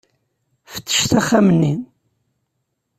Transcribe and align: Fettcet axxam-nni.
Fettcet 0.71 1.11
axxam-nni. 1.19 1.73